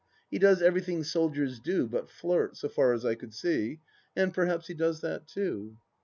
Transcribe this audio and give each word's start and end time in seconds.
He 0.31 0.39
does 0.39 0.63
everything 0.63 1.03
soldiers 1.03 1.59
do 1.59 1.85
but 1.85 2.09
flirt, 2.09 2.57
so 2.57 2.67
far 2.69 2.93
as 2.93 3.05
I 3.05 3.13
could 3.13 3.35
see, 3.35 3.81
and 4.15 4.33
perhaps 4.33 4.65
he 4.65 4.73
does 4.73 5.01
that 5.01 5.27
too 5.27 5.77